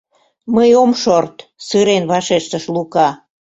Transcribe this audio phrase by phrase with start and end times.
[0.55, 1.35] —Мый ом шорт,—
[1.67, 3.07] сырен вашештыш Лука.